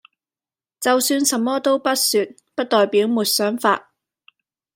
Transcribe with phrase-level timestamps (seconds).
[0.79, 2.21] 就算什麼都不說，
[2.55, 3.91] 不代表沒想法